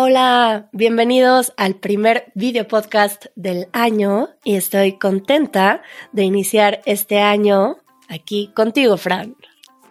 [0.00, 5.82] Hola, bienvenidos al primer video podcast del año y estoy contenta
[6.12, 9.34] de iniciar este año aquí contigo, Fran.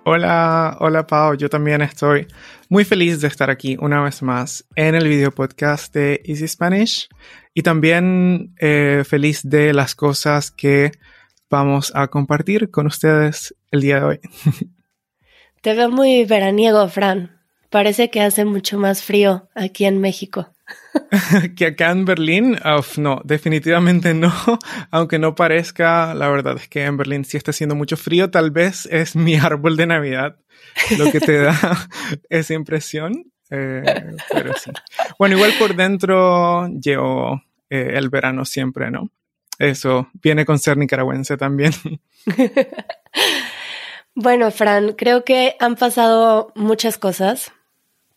[0.05, 2.25] Hola, hola Pau, yo también estoy
[2.70, 7.10] muy feliz de estar aquí una vez más en el video podcast de Easy Spanish
[7.54, 10.92] y también eh, feliz de las cosas que
[11.50, 14.19] vamos a compartir con ustedes el día de hoy.
[15.61, 17.36] Te veo muy veraniego, Fran.
[17.70, 20.54] Parece que hace mucho más frío aquí en México.
[21.56, 22.57] que acá en Berlín,
[22.98, 24.34] no, definitivamente no.
[24.92, 28.30] Aunque no parezca, la verdad es que en Berlín sí está haciendo mucho frío.
[28.30, 30.38] Tal vez es mi árbol de Navidad
[30.98, 31.57] lo que te da
[32.30, 33.31] esa impresión.
[33.50, 33.84] Eh,
[34.31, 34.72] pero sí.
[35.18, 39.09] Bueno, igual por dentro llevo eh, el verano siempre, ¿no?
[39.58, 41.72] Eso viene con ser nicaragüense también.
[44.14, 47.54] bueno, Fran, creo que han pasado muchas cosas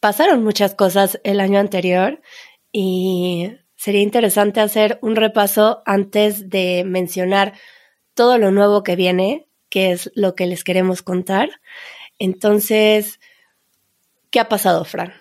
[0.01, 2.21] pasaron muchas cosas el año anterior
[2.73, 7.55] y sería interesante hacer un repaso antes de mencionar
[8.15, 11.51] todo lo nuevo que viene, que es lo que les queremos contar.
[12.19, 13.21] Entonces,
[14.31, 15.13] ¿qué ha pasado, Fran?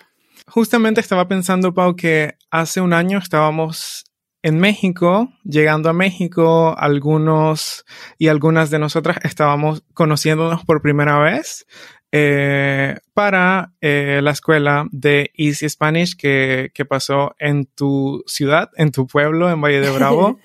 [0.46, 4.04] Justamente estaba pensando, Pau, que hace un año estábamos
[4.42, 7.84] en México, llegando a México, algunos
[8.18, 11.66] y algunas de nosotras estábamos conociéndonos por primera vez
[12.12, 18.90] eh, para eh, la escuela de Easy Spanish que, que, pasó en tu ciudad, en
[18.90, 20.40] tu pueblo, en Valle de Bravo,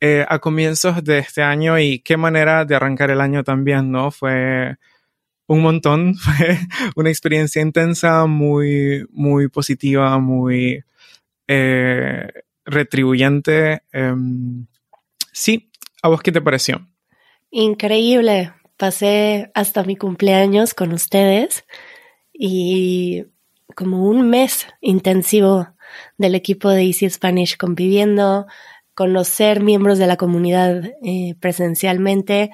[0.00, 4.10] eh, a comienzos de este año y qué manera de arrancar el año también, ¿no?
[4.10, 4.76] Fue
[5.46, 6.58] un montón, fue
[6.96, 10.84] una experiencia intensa, muy, muy positiva, muy
[11.48, 12.28] eh,
[12.66, 13.82] retribuyente.
[13.90, 14.66] Em,
[15.32, 15.70] sí,
[16.02, 16.86] ¿a vos qué te pareció?
[17.50, 21.64] Increíble pasé hasta mi cumpleaños con ustedes
[22.32, 23.24] y
[23.74, 25.68] como un mes intensivo
[26.18, 28.46] del equipo de Easy Spanish conviviendo,
[28.94, 32.50] conocer miembros de la comunidad eh, presencialmente.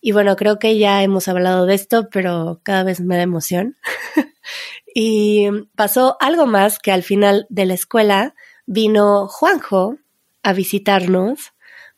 [0.00, 3.76] Y bueno, creo que ya hemos hablado de esto, pero cada vez me da emoción.
[4.94, 8.34] y pasó algo más que al final de la escuela
[8.66, 9.98] vino Juanjo
[10.42, 11.52] a visitarnos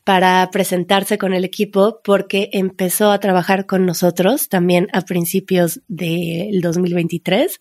[0.05, 6.61] para presentarse con el equipo porque empezó a trabajar con nosotros también a principios del
[6.61, 7.59] 2023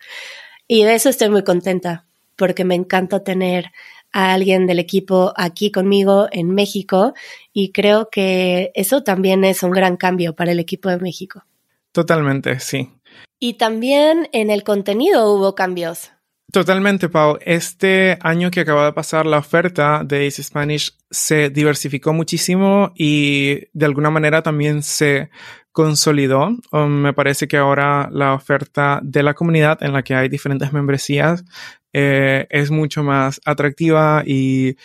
[0.67, 2.05] y de eso estoy muy contenta
[2.35, 3.71] porque me encanta tener
[4.11, 7.13] a alguien del equipo aquí conmigo en México
[7.51, 11.43] y creo que eso también es un gran cambio para el equipo de México.
[11.91, 12.91] Totalmente, sí.
[13.39, 16.12] Y también en el contenido hubo cambios.
[16.53, 17.39] Totalmente, Pau.
[17.41, 23.69] Este año que acaba de pasar, la oferta de Ace Spanish se diversificó muchísimo y
[23.73, 25.31] de alguna manera también se
[25.71, 26.55] consolidó.
[26.71, 30.71] Um, me parece que ahora la oferta de la comunidad en la que hay diferentes
[30.71, 31.43] membresías
[31.91, 34.75] eh, es mucho más atractiva y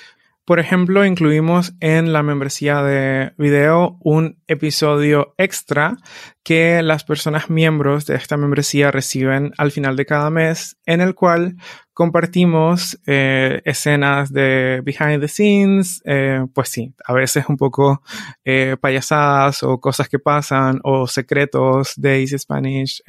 [0.49, 5.99] por ejemplo, incluimos en la membresía de video un episodio extra
[6.43, 11.15] que las personas miembros de esta membresía reciben al final de cada mes, en el
[11.15, 11.57] cual
[11.93, 18.01] compartimos eh, escenas de behind the scenes, eh, pues sí, a veces un poco
[18.43, 23.03] eh, payasadas o cosas que pasan o secretos de Easy Spanish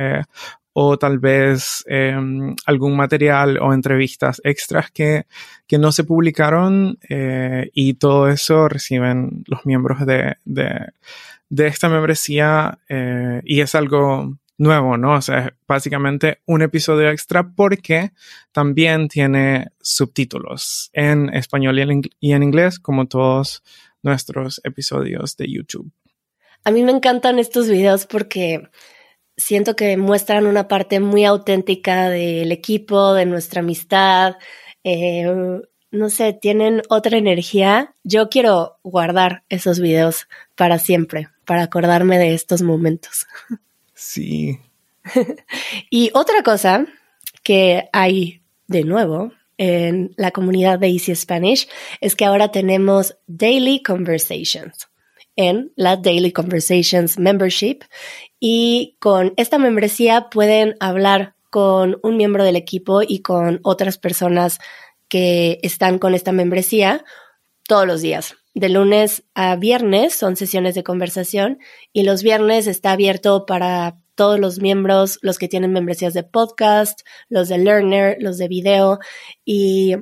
[0.73, 5.25] o tal vez em, algún material o entrevistas extras que,
[5.67, 12.79] que no se publicaron eh, y todo eso reciben los miembros de, de, esta membresía
[12.87, 15.15] eh, y es algo nuevo, ¿no?
[15.15, 18.11] O sea, es básicamente un episodio extra porque
[18.51, 21.79] también tiene subtítulos en español
[22.19, 23.63] y en inglés como todos
[24.03, 25.91] nuestros episodios de YouTube.
[26.63, 28.69] A mí me encantan estos videos porque
[29.39, 34.35] siento que muestran una parte muy auténtica del equipo, de nuestra amistad.
[34.83, 35.61] Eh,
[35.91, 37.95] no sé, tienen otra energía.
[38.03, 43.25] Yo quiero guardar esos videos para siempre, para acordarme de estos momentos.
[43.95, 44.59] Sí.
[45.89, 46.85] y otra cosa
[47.41, 51.67] que hay de nuevo en la comunidad de Easy Spanish
[52.01, 54.89] es que ahora tenemos Daily Conversations
[55.39, 57.79] en la Daily Conversations Membership
[58.39, 64.59] y con esta membresía pueden hablar con un miembro del equipo y con otras personas
[65.07, 67.03] que están con esta membresía
[67.67, 68.35] todos los días.
[68.53, 71.59] De lunes a viernes son sesiones de conversación
[71.93, 77.01] y los viernes está abierto para todos los miembros, los que tienen membresías de podcast,
[77.29, 78.99] los de Learner, los de video
[79.45, 79.95] y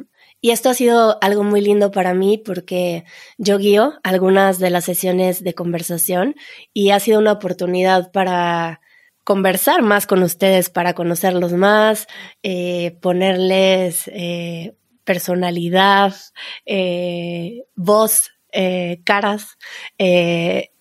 [0.48, 3.04] y esto ha sido algo muy lindo para mí porque
[3.38, 6.36] yo guío algunas de las sesiones de conversación
[6.74, 8.80] y ha sido una oportunidad para
[9.26, 12.08] conversar más con ustedes, para conocerlos más,
[12.44, 16.16] eh, ponerles eh, personalidad,
[16.66, 18.32] eh, voz,
[19.04, 19.58] caras.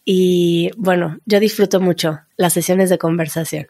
[0.05, 3.67] Y bueno, yo disfruto mucho las sesiones de conversación.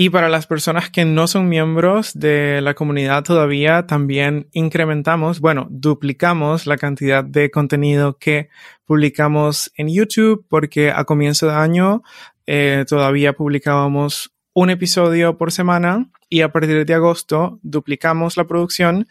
[0.00, 5.66] Y para las personas que no son miembros de la comunidad todavía, también incrementamos, bueno,
[5.70, 8.48] duplicamos la cantidad de contenido que
[8.84, 12.04] publicamos en YouTube porque a comienzo de año
[12.46, 19.08] eh, todavía publicábamos un episodio por semana y a partir de agosto duplicamos la producción,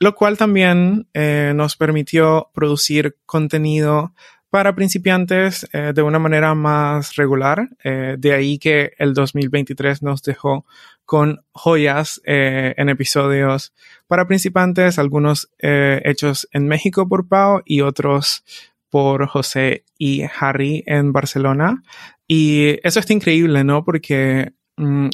[0.00, 4.14] lo cual también eh, nos permitió producir contenido
[4.52, 7.70] para principiantes eh, de una manera más regular.
[7.82, 10.66] Eh, de ahí que el 2023 nos dejó
[11.06, 13.72] con joyas eh, en episodios
[14.06, 18.44] para principiantes, algunos hechos en México por Pau y otros
[18.90, 21.82] por José y Harry en Barcelona.
[22.28, 23.86] Y eso está increíble, ¿no?
[23.86, 24.52] Porque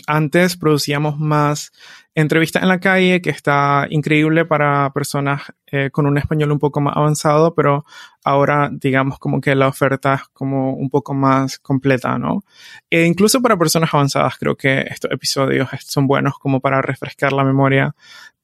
[0.07, 1.73] antes producíamos más
[2.15, 6.81] entrevista en la calle, que está increíble para personas eh, con un español un poco
[6.81, 7.85] más avanzado, pero
[8.25, 12.45] ahora digamos como que la oferta es como un poco más completa, ¿no?
[12.91, 17.45] E incluso para personas avanzadas creo que estos episodios son buenos como para refrescar la
[17.45, 17.95] memoria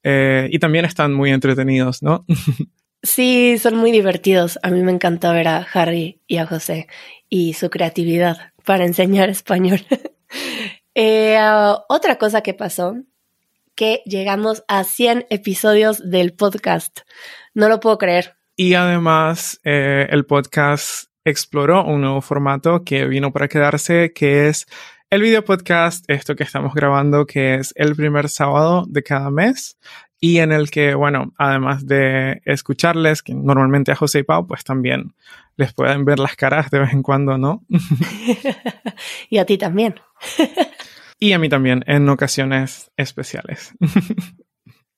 [0.03, 2.25] eh, y también están muy entretenidos, ¿no?
[3.05, 4.57] Sí, son muy divertidos.
[4.63, 6.87] A mí me encanta ver a Harry y a José
[7.29, 9.85] y su creatividad para enseñar español.
[10.95, 11.37] Eh,
[11.89, 12.95] otra cosa que pasó
[13.75, 17.01] que llegamos a 100 episodios del podcast.
[17.53, 18.35] No lo puedo creer.
[18.55, 24.65] Y además, eh, el podcast exploró un nuevo formato que vino para quedarse, que es
[25.09, 29.77] el video podcast, esto que estamos grabando, que es el primer sábado de cada mes
[30.19, 34.63] y en el que, bueno, además de escucharles, que normalmente a José y Pau, pues
[34.63, 35.13] también
[35.57, 37.63] les pueden ver las caras de vez en cuando, ¿no?
[39.29, 39.95] y a ti también.
[41.19, 43.73] y a mí también en ocasiones especiales.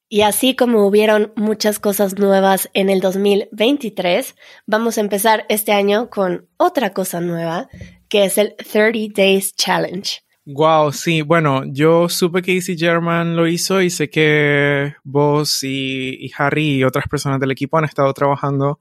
[0.09, 4.35] Y así como hubieron muchas cosas nuevas en el 2023,
[4.65, 7.67] vamos a empezar este año con otra cosa nueva,
[8.07, 10.21] que es el 30 Days Challenge.
[10.45, 16.25] Wow, sí, bueno, yo supe que Easy German lo hizo y sé que vos y,
[16.25, 18.79] y Harry y otras personas del equipo han estado trabajando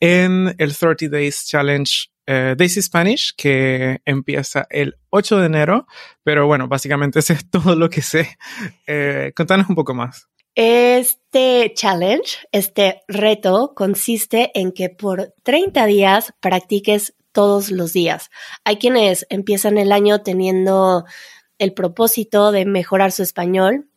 [0.00, 5.86] en el 30 Days Challenge eh, Daisy Spanish, que empieza el 8 de enero,
[6.22, 8.38] pero bueno, básicamente ese es todo lo que sé.
[8.86, 10.28] Eh, contanos un poco más.
[10.54, 18.30] Este challenge, este reto, consiste en que por 30 días practiques todos los días.
[18.64, 21.04] Hay quienes empiezan el año teniendo
[21.58, 23.88] el propósito de mejorar su español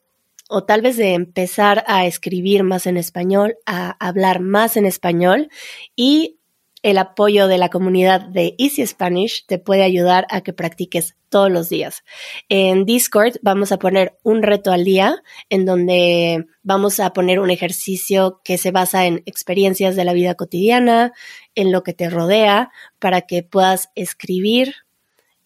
[0.47, 5.49] o tal vez de empezar a escribir más en español, a hablar más en español
[5.95, 6.34] y
[6.85, 11.51] el apoyo de la comunidad de Easy Spanish te puede ayudar a que practiques todos
[11.51, 12.03] los días.
[12.47, 17.49] En Discord vamos a poner un reto al día en donde vamos a poner un
[17.49, 21.11] ejercicio que se basa en experiencias de la vida cotidiana,
[21.55, 24.75] en lo que te rodea, para que puedas escribir,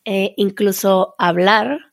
[0.04, 1.89] e incluso hablar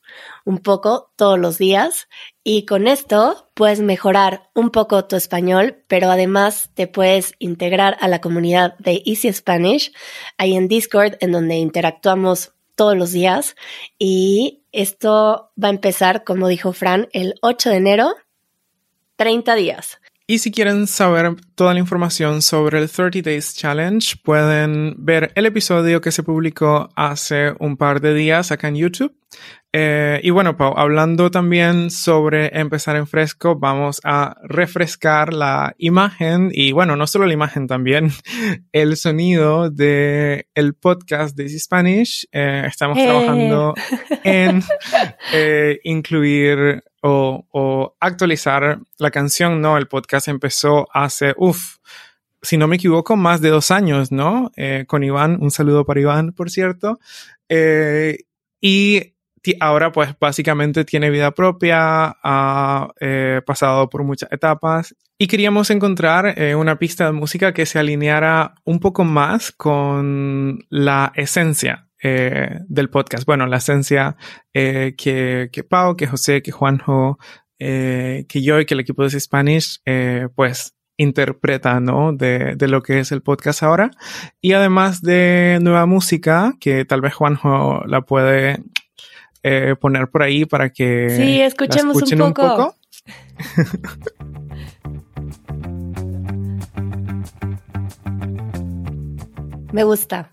[0.46, 2.08] un poco todos los días
[2.44, 8.06] y con esto puedes mejorar un poco tu español, pero además te puedes integrar a
[8.08, 9.92] la comunidad de Easy Spanish
[10.38, 13.56] ahí en Discord en donde interactuamos todos los días
[13.98, 18.14] y esto va a empezar, como dijo Fran, el 8 de enero,
[19.16, 19.98] 30 días.
[20.28, 25.46] Y si quieren saber toda la información sobre el 30 Days Challenge, pueden ver el
[25.46, 29.14] episodio que se publicó hace un par de días acá en YouTube.
[29.78, 36.48] Eh, y bueno, Pau, hablando también sobre empezar en fresco, vamos a refrescar la imagen
[36.50, 38.10] y bueno, no solo la imagen, también
[38.72, 42.26] el sonido de el podcast de Easy Spanish.
[42.32, 43.74] Eh, estamos trabajando
[44.24, 44.62] en
[45.34, 49.76] eh, incluir o, actualizar la canción, ¿no?
[49.76, 51.76] El podcast empezó hace, uff,
[52.40, 54.52] si no me equivoco, más de dos años, ¿no?
[54.56, 56.98] Eh, con Iván, un saludo para Iván, por cierto.
[57.50, 58.20] Eh,
[58.58, 59.15] y
[59.60, 66.34] ahora pues básicamente tiene vida propia, ha eh, pasado por muchas etapas y queríamos encontrar
[66.56, 72.90] una pista de música que se alineara un poco más con la esencia eh, del
[72.90, 73.24] podcast.
[73.24, 74.16] Bueno, la esencia
[74.52, 77.18] eh, que, que Pau, que José, que Juanjo,
[77.58, 79.80] eh, que yo y que el equipo de Spanish,
[80.34, 82.12] pues interpreta, ¿no?
[82.12, 83.90] De, de, lo que es el podcast ahora.
[84.40, 88.62] Y además de nueva música, que tal vez Juanjo la puede
[89.80, 92.26] poner por ahí para que sí, escuchemos un poco.
[92.26, 92.74] Un poco.
[99.72, 100.30] Me gusta.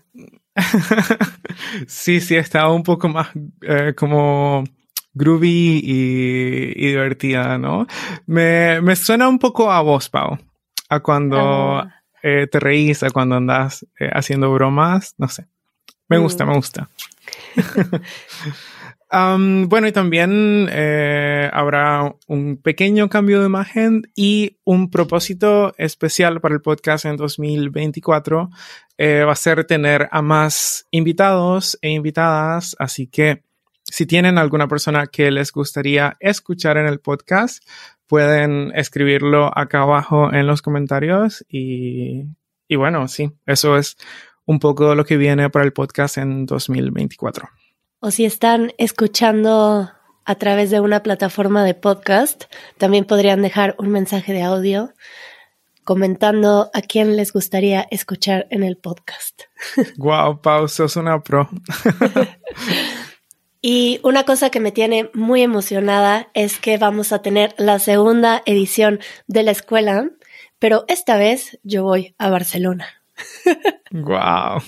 [1.86, 3.28] sí, sí, estaba un poco más
[3.62, 4.64] eh, como
[5.12, 7.86] groovy y, divertida, ¿no?
[8.26, 10.38] Me, me, suena un poco a vos, Pau.
[10.88, 11.94] a cuando Ah.
[12.22, 15.46] eh, te reís, a cuando andas eh, haciendo bromas, no sé.
[16.08, 16.88] Me gusta, me gusta.
[19.10, 26.40] Am, bueno, y también eh, habrá un pequeño cambio de imagen y un propósito especial
[26.40, 28.50] para el podcast en 2024
[28.98, 33.42] eh, va a ser tener a más invitados e invitadas, así que
[33.82, 37.64] si tienen alguna persona que les gustaría escuchar en el podcast,
[38.06, 42.24] pueden escribirlo acá abajo en los comentarios y,
[42.68, 43.96] y bueno, sí, eso es
[44.46, 47.48] un poco lo que viene para el podcast en 2024.
[48.00, 49.90] O si están escuchando
[50.24, 52.44] a través de una plataforma de podcast,
[52.78, 54.92] también podrían dejar un mensaje de audio
[55.84, 59.42] comentando a quién les gustaría escuchar en el podcast.
[59.96, 61.48] Wow, Pau, sos una pro.
[63.66, 68.42] Y una cosa que me tiene muy emocionada es que vamos a tener la segunda
[68.44, 70.10] edición de la escuela,
[70.58, 73.03] pero esta vez yo voy a Barcelona.
[73.92, 74.62] Wow.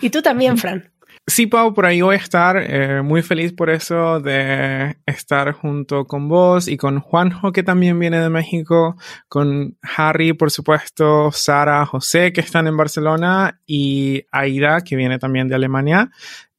[0.00, 0.90] Y tú también, Fran.
[1.26, 6.04] Sí, Pau, por ahí voy a estar eh, muy feliz por eso de estar junto
[6.04, 8.96] con vos y con Juanjo, que también viene de México,
[9.28, 15.48] con Harry, por supuesto, Sara, José, que están en Barcelona, y Aida, que viene también
[15.48, 16.10] de Alemania,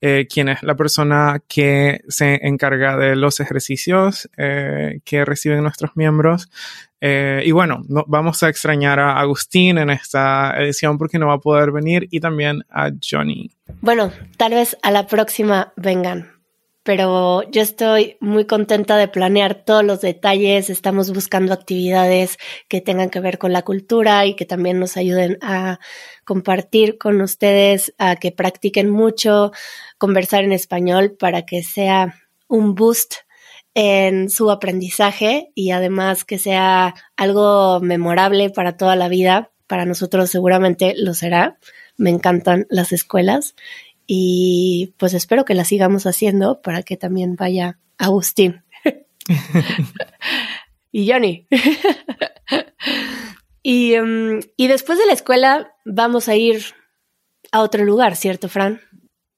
[0.07, 5.97] eh, quien es la persona que se encarga de los ejercicios eh, que reciben nuestros
[5.97, 6.47] miembros.
[7.01, 11.33] Eh, y bueno, no, vamos a extrañar a Agustín en esta edición porque no va
[11.33, 13.49] a poder venir y también a Johnny.
[13.81, 16.34] Bueno, tal vez a la próxima vengan,
[16.85, 20.69] pero yo estoy muy contenta de planear todos los detalles.
[20.69, 22.37] Estamos buscando actividades
[22.67, 25.79] que tengan que ver con la cultura y que también nos ayuden a
[26.25, 29.51] compartir con ustedes, a que practiquen mucho,
[29.97, 33.15] conversar en español para que sea un boost
[33.73, 39.49] en su aprendizaje y además que sea algo memorable para toda la vida.
[39.65, 41.57] Para nosotros seguramente lo será.
[41.97, 43.55] Me encantan las escuelas
[44.07, 48.63] y pues espero que las sigamos haciendo para que también vaya Agustín
[50.91, 51.47] y Johnny.
[53.63, 56.63] y, um, y después de la escuela vamos a ir
[57.51, 58.81] a otro lugar, ¿cierto, Fran?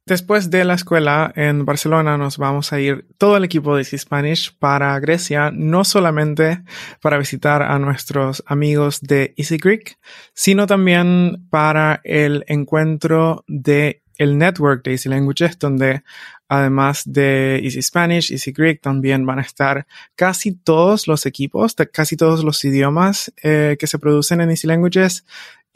[0.07, 3.97] Después de la escuela en Barcelona nos vamos a ir todo el equipo de Easy
[3.97, 6.63] Spanish para Grecia, no solamente
[7.01, 9.99] para visitar a nuestros amigos de Easy Greek,
[10.33, 16.03] sino también para el encuentro de el network de Easy Languages, donde
[16.49, 22.15] además de Easy Spanish, Easy Greek, también van a estar casi todos los equipos, casi
[22.15, 25.25] todos los idiomas eh, que se producen en Easy Languages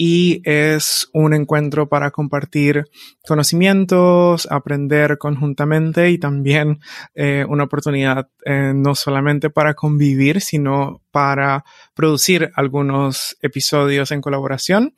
[0.03, 2.85] y es un encuentro para compartir
[3.27, 6.79] conocimientos, aprender conjuntamente y también
[7.13, 14.95] eh, una oportunidad eh, no solamente para convivir, sino para producir algunos episodios en colaboración.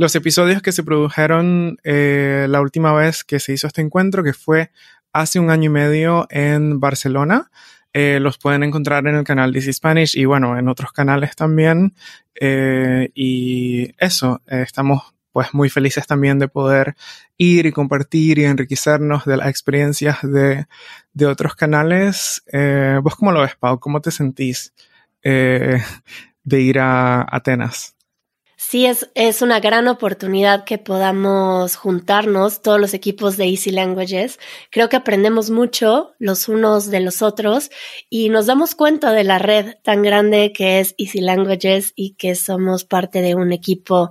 [0.00, 4.32] Los episodios que se produjeron eh, la última vez que se hizo este encuentro, que
[4.32, 4.70] fue
[5.12, 7.50] hace un año y medio en Barcelona,
[7.92, 11.36] eh, los pueden encontrar en el canal This is Spanish y bueno, en otros canales
[11.36, 11.94] también.
[12.34, 15.02] Eh, y eso, estamos
[15.32, 16.94] pues muy felices también de poder
[17.36, 20.64] ir y compartir y enriquecernos de las experiencias de,
[21.12, 22.42] de otros canales.
[23.02, 23.78] ¿Vos cómo lo ves, Pau?
[23.78, 24.72] ¿Cómo te sentís
[25.22, 25.82] de
[26.48, 27.99] ir a Atenas?
[28.62, 34.38] Sí, es, es una gran oportunidad que podamos juntarnos todos los equipos de Easy Languages.
[34.70, 37.70] Creo que aprendemos mucho los unos de los otros
[38.10, 42.34] y nos damos cuenta de la red tan grande que es Easy Languages y que
[42.34, 44.10] somos parte de un equipo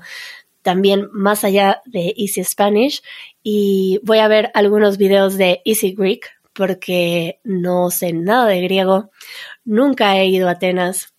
[0.63, 3.03] también más allá de Easy Spanish.
[3.43, 9.11] Y voy a ver algunos videos de Easy Greek porque no sé nada de griego.
[9.63, 11.13] Nunca he ido a Atenas.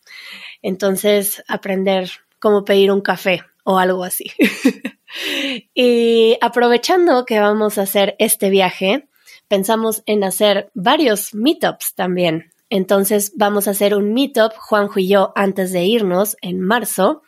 [0.62, 2.10] Entonces, aprender
[2.40, 4.32] cómo pedir un café o algo así.
[5.74, 9.08] y aprovechando que vamos a hacer este viaje,
[9.48, 12.50] pensamos en hacer varios meetups también.
[12.68, 17.22] Entonces vamos a hacer un meetup, Juanjo y yo, antes de irnos en marzo,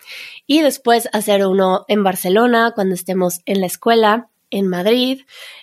[0.46, 5.22] y después hacer uno en Barcelona cuando estemos en la escuela, en Madrid,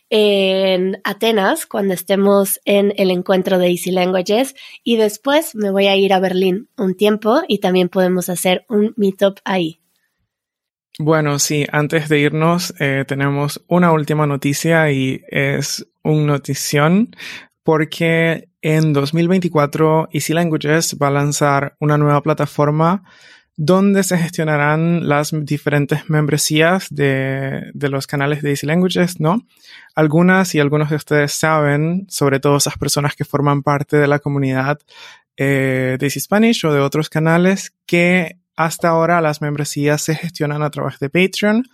[0.10, 5.96] en Atenas cuando estemos en el encuentro de Easy Languages, y después me voy a
[5.96, 9.79] ir a Berlín un tiempo y también podemos hacer un meetup ahí.
[10.98, 17.15] Bueno, sí, antes de irnos eh, tenemos una última noticia y es un notición
[17.63, 23.03] porque en 2024 Easy Languages va a lanzar una nueva plataforma
[23.62, 29.46] donde se gestionarán las diferentes membresías de, de, los canales de Easy Languages, ¿no?
[29.96, 34.20] Algunas y algunos de ustedes saben, sobre todo esas personas que forman parte de la
[34.20, 34.80] comunidad
[35.36, 40.63] eh, de Easy Spanish o de otros canales, que hasta ahora las membresías se gestionan
[40.63, 41.66] a través de Patreon,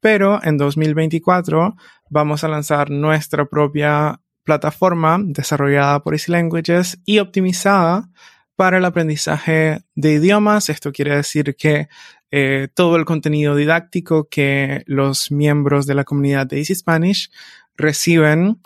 [0.00, 1.76] pero en 2024
[2.08, 8.08] vamos a lanzar nuestra propia plataforma desarrollada por Easy Languages y optimizada
[8.56, 10.68] para el aprendizaje de idiomas.
[10.68, 11.88] Esto quiere decir que
[12.30, 17.30] eh, todo el contenido didáctico que los miembros de la comunidad de Easy Spanish
[17.76, 18.60] reciben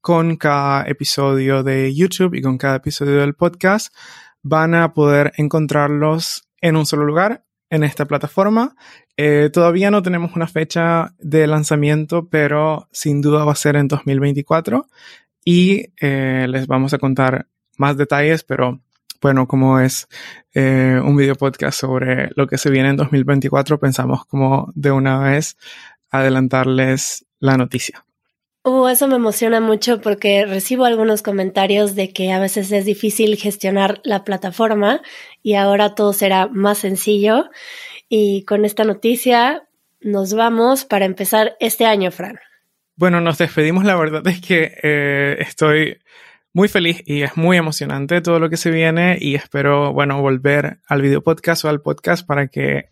[0.00, 3.94] con cada episodio de YouTube y con cada episodio del podcast
[4.42, 8.76] van a poder encontrarlos en un solo lugar en esta plataforma.
[9.16, 13.88] Eh, todavía no tenemos una fecha de lanzamiento, pero sin duda va a ser en
[13.88, 14.86] 2024
[15.44, 17.48] y eh, les vamos a contar
[17.78, 18.83] más detalles, pero
[19.24, 20.06] bueno, como es
[20.52, 25.18] eh, un video podcast sobre lo que se viene en 2024, pensamos como de una
[25.18, 25.56] vez
[26.10, 28.04] adelantarles la noticia.
[28.64, 33.38] Uh, eso me emociona mucho porque recibo algunos comentarios de que a veces es difícil
[33.38, 35.00] gestionar la plataforma
[35.42, 37.48] y ahora todo será más sencillo.
[38.10, 39.66] Y con esta noticia
[40.02, 42.38] nos vamos para empezar este año, Fran.
[42.94, 43.86] Bueno, nos despedimos.
[43.86, 45.96] La verdad es que eh, estoy
[46.54, 50.78] muy feliz y es muy emocionante todo lo que se viene y espero, bueno, volver
[50.86, 52.90] al video podcast o al podcast para que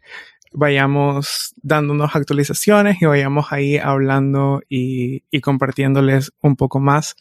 [0.53, 7.15] vayamos dándonos actualizaciones y vayamos ahí hablando y, y compartiéndoles un poco más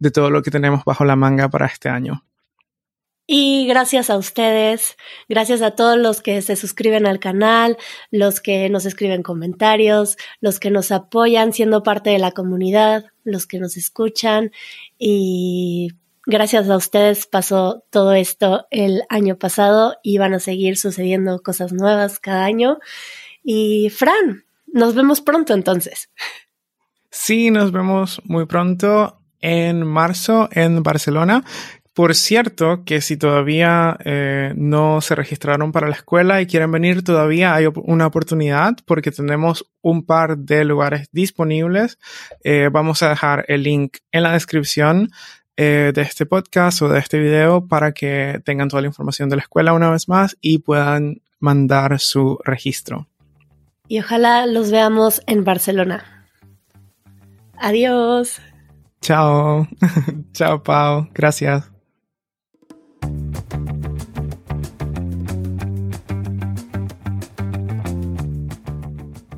[0.00, 2.24] de todo lo que tenemos bajo la manga para este año.
[3.26, 4.96] Y gracias a ustedes,
[5.28, 7.78] gracias a todos los que se suscriben al canal,
[8.10, 13.46] los que nos escriben comentarios, los que nos apoyan siendo parte de la comunidad, los
[13.46, 14.50] que nos escuchan
[14.98, 15.88] y
[16.26, 21.72] gracias a ustedes pasó todo esto el año pasado y van a seguir sucediendo cosas
[21.72, 22.78] nuevas cada año.
[23.42, 26.10] Y Fran, nos vemos pronto entonces.
[27.10, 31.44] Sí, nos vemos muy pronto en marzo en Barcelona.
[31.94, 37.04] Por cierto, que si todavía eh, no se registraron para la escuela y quieren venir,
[37.04, 41.98] todavía hay una oportunidad porque tenemos un par de lugares disponibles.
[42.42, 45.10] Eh, vamos a dejar el link en la descripción
[45.56, 49.36] eh, de este podcast o de este video para que tengan toda la información de
[49.36, 53.06] la escuela una vez más y puedan mandar su registro.
[53.86, 56.26] Y ojalá los veamos en Barcelona.
[57.56, 58.40] Adiós.
[59.00, 59.68] Chao.
[60.32, 61.08] Chao, Pau.
[61.14, 61.73] Gracias.